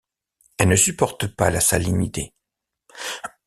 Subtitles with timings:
[0.57, 2.33] Elle ne supporte pas la salinité.